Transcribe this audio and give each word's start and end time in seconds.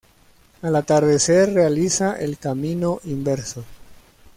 Al 0.63 0.75
atardecer 0.77 1.53
realiza 1.53 2.15
el 2.15 2.39
camino 2.39 2.99
inverso. 3.03 3.63